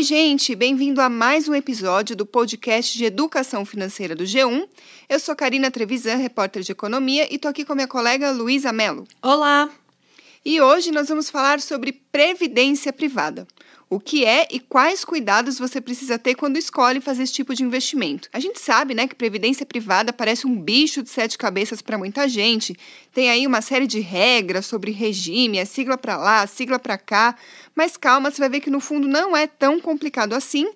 [0.00, 4.66] Oi, gente, bem-vindo a mais um episódio do podcast de Educação Financeira do G1.
[5.06, 9.06] Eu sou Karina Trevisan, repórter de economia, e tô aqui com minha colega Luísa Mello.
[9.20, 9.68] Olá!
[10.42, 13.46] E hoje nós vamos falar sobre previdência privada
[13.90, 17.64] o que é e quais cuidados você precisa ter quando escolhe fazer esse tipo de
[17.64, 18.28] investimento.
[18.32, 22.28] A gente sabe, né, que previdência privada parece um bicho de sete cabeças para muita
[22.28, 22.78] gente.
[23.12, 27.34] Tem aí uma série de regras sobre regime, a sigla para lá, sigla para cá,
[27.74, 30.70] mas calma, você vai ver que no fundo não é tão complicado assim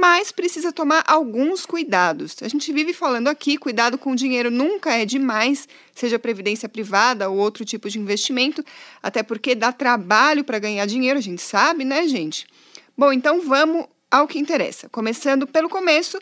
[0.00, 2.36] mas precisa tomar alguns cuidados.
[2.40, 7.28] A gente vive falando aqui, cuidado com o dinheiro nunca é demais, seja previdência privada
[7.28, 8.64] ou outro tipo de investimento,
[9.02, 12.46] até porque dá trabalho para ganhar dinheiro, a gente sabe, né, gente?
[12.98, 14.88] Bom, então vamos ao que interessa.
[14.88, 16.18] Começando pelo começo,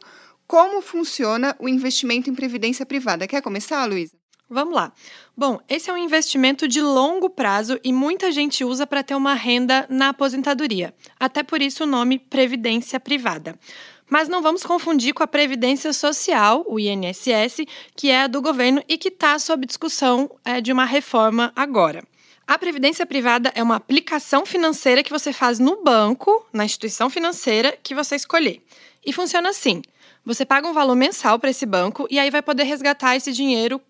[0.46, 3.26] como funciona o investimento em previdência privada?
[3.26, 4.12] Quer começar, Luísa?
[4.46, 4.92] Vamos lá.
[5.34, 9.32] Bom, esse é um investimento de longo prazo e muita gente usa para ter uma
[9.32, 10.94] renda na aposentadoria.
[11.18, 13.58] Até por isso o nome Previdência Privada.
[14.10, 17.64] Mas não vamos confundir com a Previdência Social, o INSS,
[17.96, 22.04] que é a do governo e que está sob discussão é, de uma reforma agora.
[22.46, 27.76] A previdência privada é uma aplicação financeira que você faz no banco, na instituição financeira
[27.82, 28.62] que você escolher.
[29.04, 29.82] E funciona assim:
[30.24, 33.80] você paga um valor mensal para esse banco e aí vai poder resgatar esse dinheiro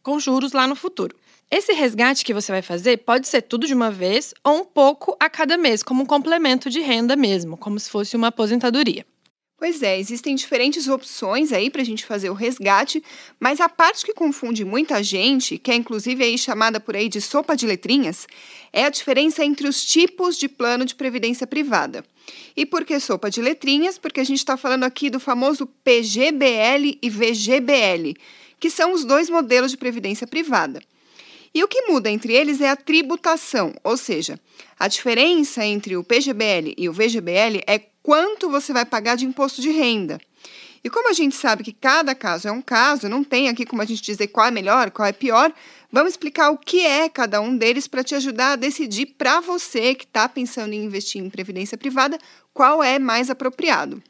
[0.00, 1.16] com juros lá no futuro.
[1.50, 5.16] Esse resgate que você vai fazer pode ser tudo de uma vez ou um pouco
[5.18, 9.04] a cada mês, como um complemento de renda mesmo, como se fosse uma aposentadoria.
[9.64, 13.02] Pois é, existem diferentes opções aí para a gente fazer o resgate,
[13.40, 17.18] mas a parte que confunde muita gente, que é inclusive aí chamada por aí de
[17.18, 18.26] sopa de letrinhas,
[18.70, 22.04] é a diferença entre os tipos de plano de previdência privada.
[22.54, 23.96] E por que sopa de letrinhas?
[23.96, 28.18] Porque a gente está falando aqui do famoso PGBL e VGBL
[28.60, 30.82] que são os dois modelos de previdência privada.
[31.54, 34.38] E o que muda entre eles é a tributação, ou seja,
[34.78, 39.62] a diferença entre o PGBL e o VGBL é quanto você vai pagar de imposto
[39.62, 40.20] de renda.
[40.84, 43.80] E como a gente sabe que cada caso é um caso, não tem aqui como
[43.80, 45.50] a gente dizer qual é melhor, qual é pior,
[45.90, 49.94] vamos explicar o que é cada um deles para te ajudar a decidir para você
[49.94, 52.18] que está pensando em investir em previdência privada
[52.52, 54.02] qual é mais apropriado.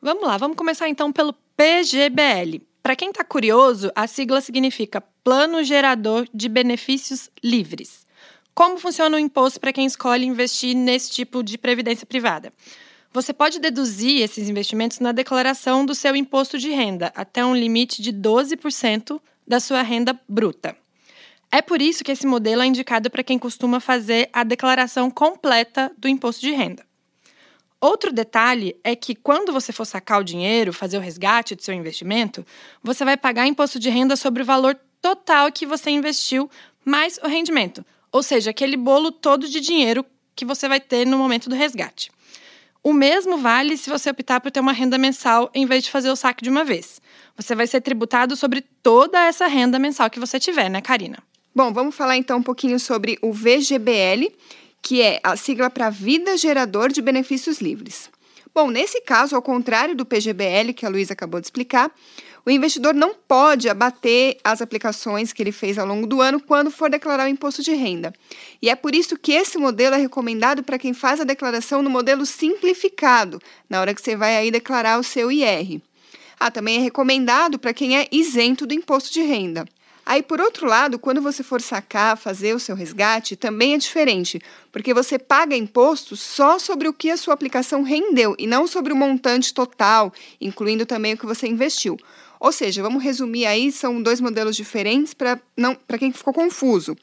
[0.00, 2.62] Vamos lá, vamos começar então pelo PGBL.
[2.82, 8.06] Para quem está curioso, a sigla significa Plano Gerador de Benefícios Livres.
[8.54, 12.50] Como funciona o imposto para quem escolhe investir nesse tipo de previdência privada?
[13.16, 18.02] Você pode deduzir esses investimentos na declaração do seu imposto de renda, até um limite
[18.02, 19.18] de 12%
[19.48, 20.76] da sua renda bruta.
[21.50, 25.90] É por isso que esse modelo é indicado para quem costuma fazer a declaração completa
[25.96, 26.84] do imposto de renda.
[27.80, 31.72] Outro detalhe é que quando você for sacar o dinheiro, fazer o resgate do seu
[31.72, 32.44] investimento,
[32.82, 36.50] você vai pagar imposto de renda sobre o valor total que você investiu
[36.84, 40.04] mais o rendimento, ou seja, aquele bolo todo de dinheiro
[40.34, 42.14] que você vai ter no momento do resgate.
[42.86, 46.08] O mesmo vale se você optar por ter uma renda mensal em vez de fazer
[46.08, 47.00] o saque de uma vez.
[47.36, 51.18] Você vai ser tributado sobre toda essa renda mensal que você tiver, né, Karina?
[51.52, 54.32] Bom, vamos falar então um pouquinho sobre o VGBL,
[54.80, 58.08] que é a sigla para Vida Gerador de Benefícios Livres.
[58.56, 61.94] Bom, nesse caso, ao contrário do PGBL, que a Luísa acabou de explicar,
[62.42, 66.70] o investidor não pode abater as aplicações que ele fez ao longo do ano quando
[66.70, 68.14] for declarar o imposto de renda.
[68.62, 71.90] E é por isso que esse modelo é recomendado para quem faz a declaração no
[71.90, 75.82] modelo simplificado, na hora que você vai aí declarar o seu IR.
[76.40, 79.66] Ah, também é recomendado para quem é isento do imposto de renda.
[80.08, 84.40] Aí, por outro lado, quando você for sacar, fazer o seu resgate, também é diferente,
[84.70, 88.92] porque você paga imposto só sobre o que a sua aplicação rendeu e não sobre
[88.92, 91.98] o montante total, incluindo também o que você investiu.
[92.38, 96.96] Ou seja, vamos resumir aí, são dois modelos diferentes para não para quem ficou confuso.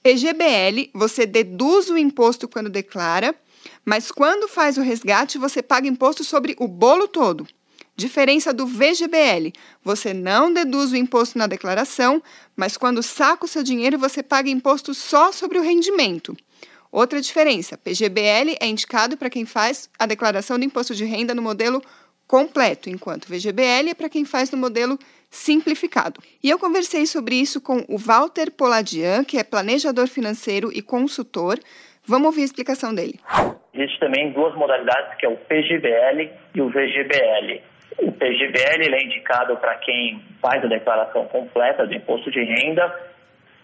[0.00, 3.34] PGBL, você deduz o imposto quando declara,
[3.84, 7.44] mas quando faz o resgate, você paga imposto sobre o bolo todo.
[8.00, 9.52] Diferença do VGBL:
[9.84, 12.22] você não deduz o imposto na declaração,
[12.56, 16.34] mas quando saca o seu dinheiro, você paga imposto só sobre o rendimento.
[16.90, 21.42] Outra diferença: PGBL é indicado para quem faz a declaração do imposto de renda no
[21.42, 21.82] modelo
[22.26, 24.98] completo, enquanto VGBL é para quem faz no modelo
[25.28, 26.22] simplificado.
[26.42, 31.58] E eu conversei sobre isso com o Walter Poladian, que é planejador financeiro e consultor.
[32.06, 33.20] Vamos ouvir a explicação dele.
[33.74, 37.62] Existem também duas modalidades, que é o PGBL e o VGBL.
[38.02, 43.10] O PGBL é indicado para quem faz a declaração completa do imposto de renda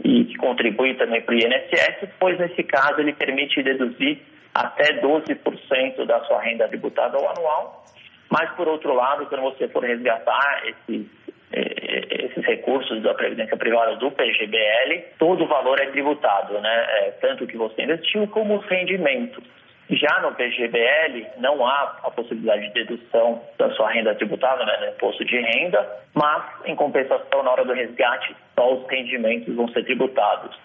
[0.05, 4.19] e que contribui também para o INSS, pois nesse caso ele permite deduzir
[4.55, 7.85] até 12% da sua renda tributável anual.
[8.31, 11.06] Mas, por outro lado, quando você for resgatar esses,
[11.53, 16.87] eh, esses recursos da Previdência Privada do PGBL, todo o valor é tributado, né?
[16.99, 19.44] É, tanto que você investiu como os rendimentos.
[19.88, 24.87] Já no PGBL, não há a possibilidade de dedução da sua renda tributável, né, no
[24.88, 29.85] imposto de renda, mas, em compensação, na hora do resgate, só os rendimentos vão ser
[29.85, 30.56] tributados.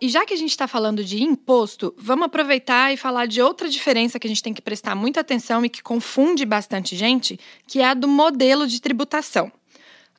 [0.00, 3.68] E já que a gente está falando de imposto, vamos aproveitar e falar de outra
[3.68, 7.36] diferença que a gente tem que prestar muita atenção e que confunde bastante gente,
[7.66, 9.50] que é a do modelo de tributação.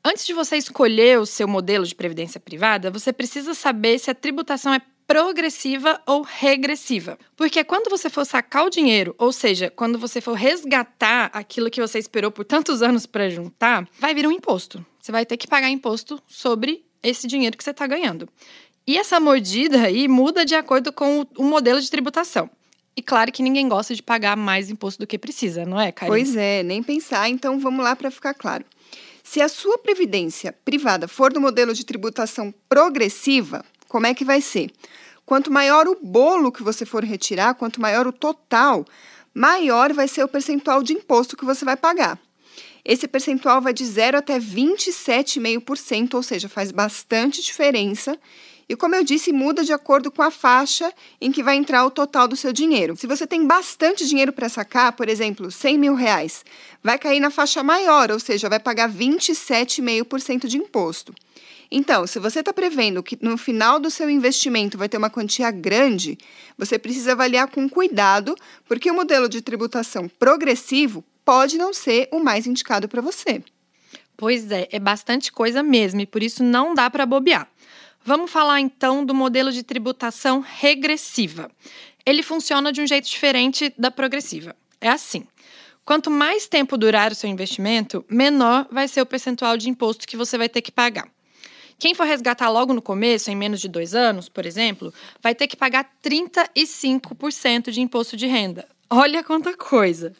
[0.04, 4.16] Antes de você escolher o seu modelo de previdência privada, você precisa saber se a
[4.16, 7.18] tributação é progressiva ou regressiva.
[7.36, 11.82] Porque quando você for sacar o dinheiro, ou seja, quando você for resgatar aquilo que
[11.82, 14.86] você esperou por tantos anos para juntar, vai vir um imposto.
[15.02, 18.30] Você vai ter que pagar imposto sobre esse dinheiro que você está ganhando.
[18.86, 22.48] E essa mordida aí muda de acordo com o modelo de tributação.
[22.96, 26.16] E claro que ninguém gosta de pagar mais imposto do que precisa, não é, Karine?
[26.16, 27.28] Pois é, nem pensar.
[27.30, 28.64] Então vamos lá para ficar claro.
[29.24, 34.40] Se a sua previdência privada for do modelo de tributação progressiva, como é que vai
[34.40, 34.72] ser?
[35.26, 38.86] Quanto maior o bolo que você for retirar, quanto maior o total,
[39.34, 42.18] maior vai ser o percentual de imposto que você vai pagar.
[42.86, 48.18] Esse percentual vai de 0 até 27,5%, ou seja, faz bastante diferença.
[48.68, 51.92] E como eu disse, muda de acordo com a faixa em que vai entrar o
[51.92, 52.96] total do seu dinheiro.
[52.96, 56.46] Se você tem bastante dinheiro para sacar, por exemplo, 100 mil reais,
[56.84, 61.14] vai cair na faixa maior, ou seja, vai pagar 27,5% de imposto.
[61.72, 65.52] Então, se você está prevendo que no final do seu investimento vai ter uma quantia
[65.52, 66.18] grande,
[66.58, 68.36] você precisa avaliar com cuidado,
[68.68, 73.44] porque o modelo de tributação progressivo pode não ser o mais indicado para você.
[74.18, 77.48] Pois é, é bastante coisa mesmo e por isso não dá para bobear.
[78.04, 81.52] Vamos falar então do modelo de tributação regressiva.
[82.04, 84.56] Ele funciona de um jeito diferente da progressiva.
[84.82, 85.24] É assim:
[85.86, 90.18] quanto mais tempo durar o seu investimento, menor vai ser o percentual de imposto que
[90.18, 91.08] você vai ter que pagar.
[91.80, 94.94] Quem for resgatar logo no começo, em menos de dois anos, por exemplo,
[95.24, 98.68] vai ter que pagar 35% de imposto de renda.
[98.90, 100.14] Olha quanta coisa!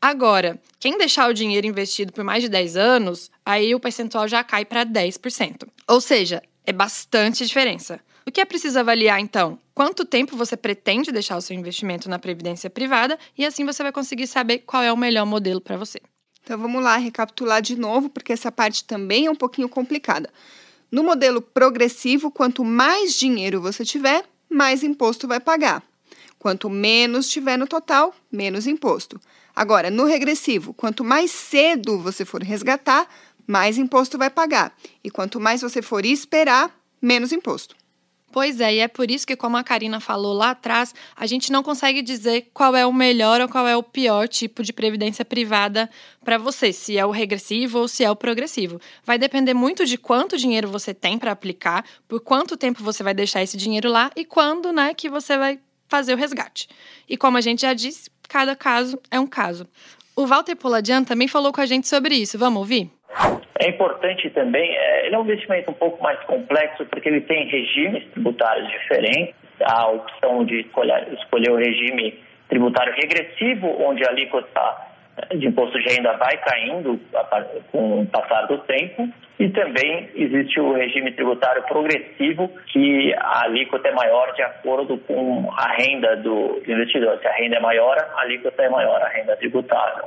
[0.00, 4.44] Agora, quem deixar o dinheiro investido por mais de 10 anos, aí o percentual já
[4.44, 5.66] cai para 10%.
[5.88, 7.98] Ou seja, é bastante diferença.
[8.26, 9.58] O que é preciso avaliar então?
[9.74, 13.92] Quanto tempo você pretende deixar o seu investimento na previdência privada e assim você vai
[13.92, 15.98] conseguir saber qual é o melhor modelo para você.
[16.42, 20.30] Então vamos lá recapitular de novo, porque essa parte também é um pouquinho complicada.
[20.90, 25.82] No modelo progressivo, quanto mais dinheiro você tiver, mais imposto vai pagar.
[26.38, 29.20] Quanto menos tiver no total, menos imposto.
[29.54, 33.08] Agora, no regressivo, quanto mais cedo você for resgatar,
[33.46, 34.76] mais imposto vai pagar.
[35.02, 37.74] E quanto mais você for esperar, menos imposto.
[38.32, 41.50] Pois é, e é por isso que, como a Karina falou lá atrás, a gente
[41.50, 45.24] não consegue dizer qual é o melhor ou qual é o pior tipo de previdência
[45.24, 45.88] privada
[46.22, 48.80] para você, se é o regressivo ou se é o progressivo.
[49.04, 53.14] Vai depender muito de quanto dinheiro você tem para aplicar, por quanto tempo você vai
[53.14, 55.58] deixar esse dinheiro lá e quando, né, que você vai
[55.88, 56.68] fazer o resgate.
[57.08, 59.66] E como a gente já disse, cada caso é um caso.
[60.14, 62.38] O Walter Poladian também falou com a gente sobre isso.
[62.38, 62.90] Vamos ouvir?
[63.58, 67.46] É importante também, é, ele é um investimento um pouco mais complexo porque ele tem
[67.48, 69.34] regimes tributários diferentes.
[69.62, 72.18] A opção de escolher, escolher o regime
[72.48, 74.85] tributário regressivo, onde a alíquota
[75.34, 77.00] de imposto de renda vai caindo
[77.72, 79.08] com o passar do tempo
[79.38, 85.50] e também existe o regime tributário progressivo que a alíquota é maior de acordo com
[85.52, 87.18] a renda do investidor.
[87.20, 90.04] Se a renda é maior, a alíquota é maior, a renda tributável.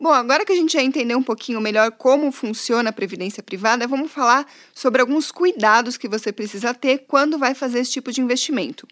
[0.00, 3.86] Bom, agora que a gente já entendeu um pouquinho melhor como funciona a previdência privada,
[3.86, 8.20] vamos falar sobre alguns cuidados que você precisa ter quando vai fazer esse tipo de
[8.20, 8.86] investimento.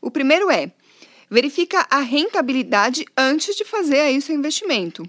[0.00, 0.70] O primeiro é
[1.30, 5.06] verifica a rentabilidade antes de fazer aí seu investimento.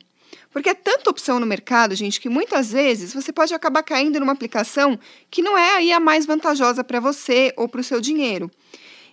[0.52, 4.32] Porque é tanta opção no mercado, gente, que muitas vezes você pode acabar caindo numa
[4.32, 8.50] aplicação que não é aí a mais vantajosa para você ou para o seu dinheiro.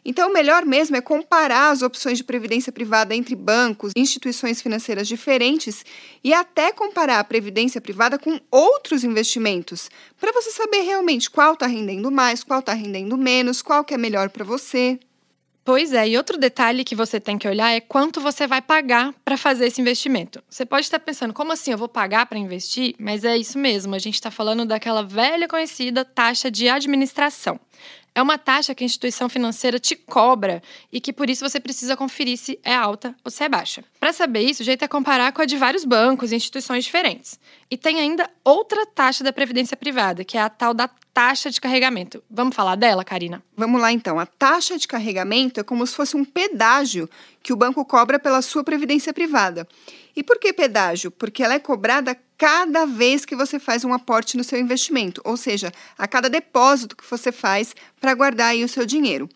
[0.07, 5.09] Então, o melhor mesmo é comparar as opções de previdência privada entre bancos, instituições financeiras
[5.09, 5.85] diferentes
[6.23, 9.89] e até comparar a previdência privada com outros investimentos,
[10.21, 13.99] para você saber realmente qual está rendendo mais, qual está rendendo menos, qual que é
[13.99, 14.99] melhor para você.
[15.65, 19.15] Pois é, e outro detalhe que você tem que olhar é quanto você vai pagar
[19.25, 20.43] para fazer esse investimento.
[20.47, 22.95] Você pode estar pensando, como assim eu vou pagar para investir?
[22.99, 27.59] Mas é isso mesmo, a gente está falando daquela velha conhecida taxa de administração.
[28.15, 31.97] É uma taxa que a instituição financeira te cobra e que por isso você precisa
[31.97, 33.83] conferir se é alta ou se é baixa.
[33.99, 37.41] Para saber isso, o jeito é comparar com a de vários bancos e instituições diferentes.
[37.71, 41.61] E tem ainda outra taxa da previdência privada, que é a tal da taxa de
[41.61, 42.23] carregamento.
[42.29, 43.41] Vamos falar dela, Karina?
[43.57, 44.19] Vamos lá então.
[44.19, 47.09] A taxa de carregamento é como se fosse um pedágio
[47.41, 49.67] que o banco cobra pela sua previdência privada.
[50.17, 51.13] E por que pedágio?
[51.13, 55.37] Porque ela é cobrada cada vez que você faz um aporte no seu investimento, ou
[55.37, 59.29] seja, a cada depósito que você faz para guardar aí o seu dinheiro.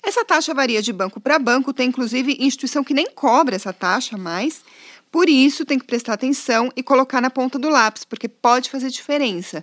[0.00, 4.16] Essa taxa varia de banco para banco, tem inclusive instituição que nem cobra essa taxa
[4.16, 4.62] mais.
[5.10, 8.90] Por isso, tem que prestar atenção e colocar na ponta do lápis, porque pode fazer
[8.90, 9.60] diferença.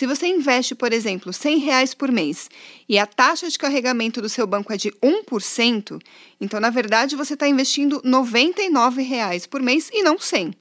[0.00, 2.48] Se você investe, por exemplo, 100 reais por mês
[2.88, 6.00] e a taxa de carregamento do seu banco é de 1%,
[6.40, 10.54] então, na verdade, você está investindo 99 reais por mês e não 100.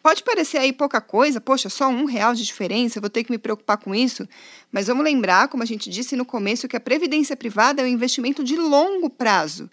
[0.00, 3.36] Pode parecer aí pouca coisa, poxa, só um real de diferença, vou ter que me
[3.36, 4.28] preocupar com isso.
[4.70, 7.88] Mas vamos lembrar, como a gente disse no começo, que a previdência privada é um
[7.88, 9.68] investimento de longo prazo.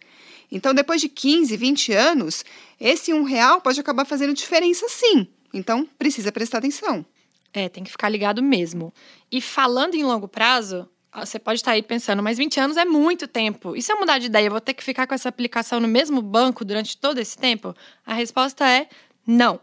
[0.51, 2.43] Então, depois de 15, 20 anos,
[2.79, 5.27] esse um real pode acabar fazendo diferença sim.
[5.53, 7.05] Então, precisa prestar atenção.
[7.53, 8.93] É, tem que ficar ligado mesmo.
[9.31, 13.27] E falando em longo prazo, você pode estar aí pensando, mas 20 anos é muito
[13.27, 13.75] tempo.
[13.75, 15.87] E se eu mudar de ideia, eu vou ter que ficar com essa aplicação no
[15.87, 17.75] mesmo banco durante todo esse tempo?
[18.05, 18.87] A resposta é
[19.27, 19.59] não.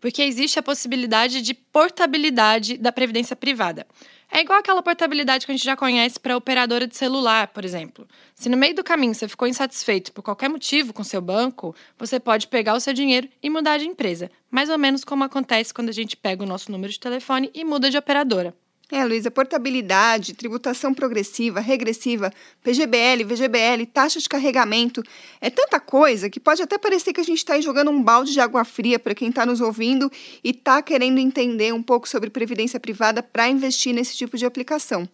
[0.00, 3.86] Porque existe a possibilidade de portabilidade da previdência privada.
[4.34, 8.08] É igual aquela portabilidade que a gente já conhece para operadora de celular, por exemplo.
[8.34, 12.18] Se no meio do caminho você ficou insatisfeito por qualquer motivo com seu banco, você
[12.18, 15.90] pode pegar o seu dinheiro e mudar de empresa, mais ou menos como acontece quando
[15.90, 18.56] a gente pega o nosso número de telefone e muda de operadora.
[18.94, 22.30] É, Luísa, portabilidade, tributação progressiva, regressiva,
[22.62, 25.02] PGBL, VGBL, taxa de carregamento,
[25.40, 28.40] é tanta coisa que pode até parecer que a gente está jogando um balde de
[28.40, 30.12] água fria para quem está nos ouvindo
[30.44, 35.08] e está querendo entender um pouco sobre previdência privada para investir nesse tipo de aplicação.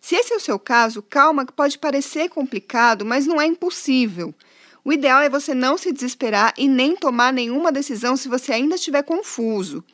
[0.00, 4.34] Se esse é o seu caso, calma que pode parecer complicado, mas não é impossível.
[4.82, 8.76] O ideal é você não se desesperar e nem tomar nenhuma decisão se você ainda
[8.76, 9.84] estiver confuso.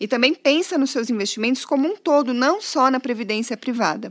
[0.00, 4.10] E também pensa nos seus investimentos como um todo, não só na previdência privada.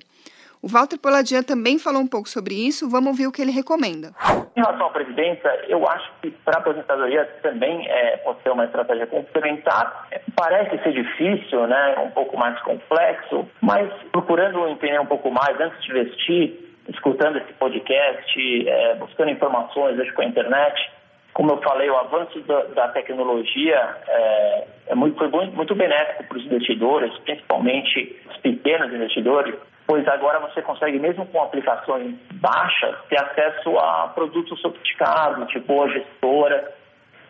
[0.62, 4.12] O Walter Poladian também falou um pouco sobre isso, vamos ouvir o que ele recomenda.
[4.56, 8.65] Em relação à previdência, eu acho que para a aposentadoria também é, pode ser uma
[8.65, 10.10] estratégia complementar.
[10.36, 15.82] Parece ser difícil, né, um pouco mais complexo, mas procurando entender um pouco mais antes
[15.84, 20.91] de investir, escutando esse podcast, é, buscando informações hoje com a internet,
[21.38, 26.24] como eu falei, o avanço da, da tecnologia é, é muito, foi muito, muito benéfico
[26.24, 29.53] para os investidores, principalmente os pequenos investidores,
[29.86, 35.88] pois agora você consegue, mesmo com aplicações baixas, ter acesso a produtos sofisticados, tipo a
[35.89, 36.74] gestora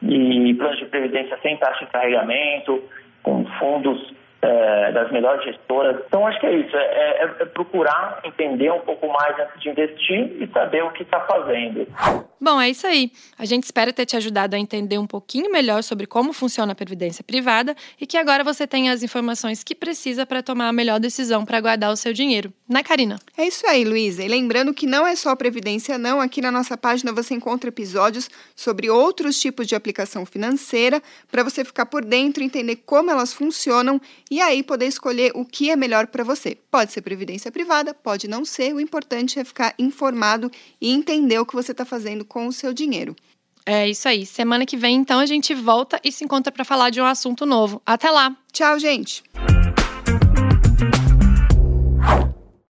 [0.01, 2.81] e planos de previdência sem taxa de carregamento,
[3.21, 6.01] com fundos é, das melhores gestoras.
[6.07, 9.69] Então, acho que é isso, é, é, é, procurar entender um pouco mais antes de
[9.69, 11.85] investir e saber o que está fazendo.
[12.39, 13.11] Bom, é isso aí.
[13.37, 16.75] A gente espera ter te ajudado a entender um pouquinho melhor sobre como funciona a
[16.75, 20.99] previdência privada e que agora você tenha as informações que precisa para tomar a melhor
[20.99, 22.53] decisão para guardar o seu dinheiro.
[22.69, 23.19] Né, Karina?
[23.35, 24.23] É isso aí, Luísa.
[24.23, 26.21] E lembrando que não é só previdência, não.
[26.21, 31.01] Aqui na nossa página você encontra episódios sobre outros tipos de aplicação financeira
[31.31, 35.71] para você ficar por dentro, entender como elas funcionam e aí poder escolher o que
[35.71, 36.55] é melhor para você.
[36.69, 38.75] Pode ser previdência privada, pode não ser.
[38.75, 42.73] O importante é ficar informado e entender o que você está fazendo com o seu
[42.73, 43.15] dinheiro.
[43.65, 44.25] É isso aí.
[44.25, 47.45] Semana que vem, então, a gente volta e se encontra para falar de um assunto
[47.45, 47.81] novo.
[47.85, 48.35] Até lá!
[48.53, 49.23] Tchau, gente!